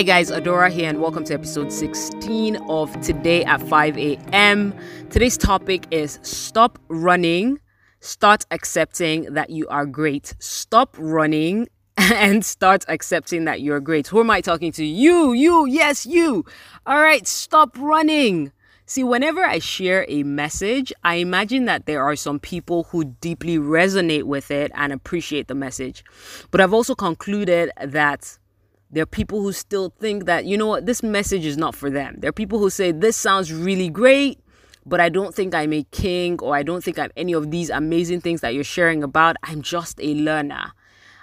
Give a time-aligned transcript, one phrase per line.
[0.00, 4.74] Hi, guys, Adora here, and welcome to episode 16 of Today at 5 a.m.
[5.10, 7.60] Today's topic is Stop Running,
[8.00, 10.32] Start Accepting That You Are Great.
[10.38, 11.68] Stop running
[11.98, 14.06] and start accepting that you're great.
[14.06, 14.84] Who am I talking to?
[14.86, 16.46] You, you, yes, you.
[16.86, 18.52] All right, stop running.
[18.86, 23.58] See, whenever I share a message, I imagine that there are some people who deeply
[23.58, 26.02] resonate with it and appreciate the message.
[26.50, 28.38] But I've also concluded that
[28.90, 31.90] there are people who still think that, you know what, this message is not for
[31.90, 32.16] them.
[32.18, 34.40] There are people who say, this sounds really great,
[34.84, 37.70] but I don't think I'm a king or I don't think I'm any of these
[37.70, 39.36] amazing things that you're sharing about.
[39.44, 40.72] I'm just a learner.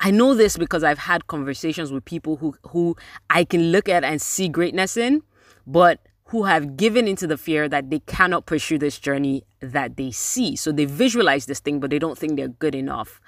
[0.00, 2.96] I know this because I've had conversations with people who, who
[3.28, 5.22] I can look at and see greatness in,
[5.66, 10.10] but who have given into the fear that they cannot pursue this journey that they
[10.10, 10.54] see.
[10.54, 13.20] So they visualize this thing, but they don't think they're good enough.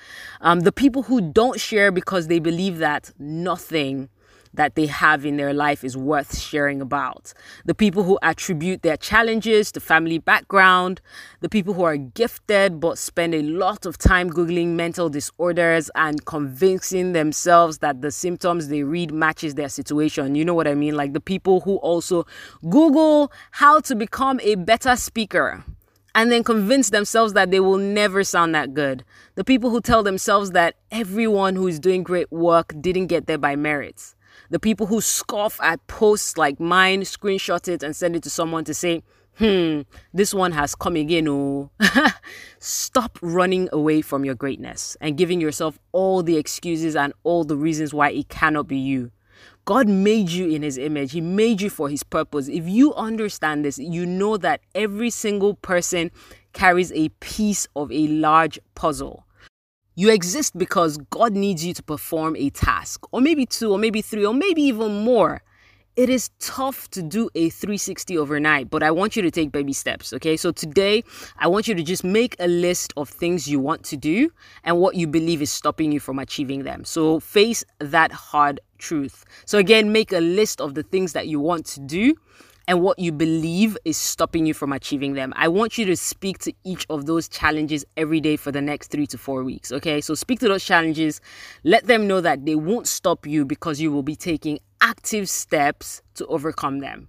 [0.42, 4.11] Um, the people who don't share because they believe that nothing
[4.55, 7.33] that they have in their life is worth sharing about.
[7.65, 11.01] The people who attribute their challenges to family background,
[11.41, 16.25] the people who are gifted but spend a lot of time Googling mental disorders and
[16.25, 20.34] convincing themselves that the symptoms they read matches their situation.
[20.34, 20.97] You know what I mean?
[20.97, 22.27] Like the people who also
[22.69, 25.64] Google how to become a better speaker
[26.14, 29.05] and then convince themselves that they will never sound that good.
[29.37, 33.39] The people who tell themselves that everyone who is doing great work didn't get there
[33.39, 34.17] by merits
[34.51, 38.65] the people who scoff at posts like mine, screenshot it and send it to someone
[38.65, 39.03] to say,
[39.39, 41.29] hmm, this one has come again.
[41.29, 41.70] Oh,
[42.59, 47.57] stop running away from your greatness and giving yourself all the excuses and all the
[47.57, 49.12] reasons why it cannot be you.
[49.65, 51.12] God made you in his image.
[51.12, 52.48] He made you for his purpose.
[52.48, 56.11] If you understand this, you know that every single person
[56.53, 59.27] carries a piece of a large puzzle.
[60.01, 64.01] You exist because God needs you to perform a task, or maybe two, or maybe
[64.01, 65.42] three, or maybe even more.
[65.95, 69.74] It is tough to do a 360 overnight, but I want you to take baby
[69.74, 70.39] steps, okay?
[70.39, 71.05] So today,
[71.36, 74.33] I want you to just make a list of things you want to do
[74.64, 76.86] and what you believe is stopping you from achieving them.
[76.86, 79.27] So face that hard truth.
[79.45, 82.14] So again, make a list of the things that you want to do
[82.70, 85.33] and what you believe is stopping you from achieving them.
[85.35, 88.92] I want you to speak to each of those challenges every day for the next
[88.92, 89.73] three to four weeks.
[89.73, 91.20] Okay, so speak to those challenges,
[91.64, 96.01] let them know that they won't stop you because you will be taking active steps
[96.14, 97.09] to overcome them.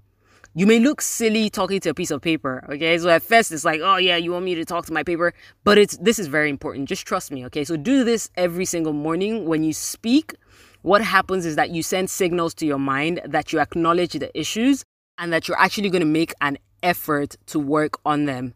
[0.55, 2.97] You may look silly talking to a piece of paper, okay?
[2.97, 5.31] So at first it's like, oh yeah, you want me to talk to my paper,
[5.63, 6.89] but it's this is very important.
[6.89, 7.63] Just trust me, okay?
[7.65, 10.33] So do this every single morning when you speak.
[10.81, 14.83] What happens is that you send signals to your mind that you acknowledge the issues
[15.21, 18.53] and that you're actually going to make an effort to work on them.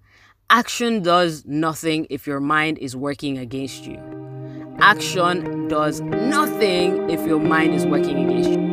[0.50, 4.02] Action does nothing if your mind is working against you.
[4.80, 8.65] Action does nothing if your mind is working against you.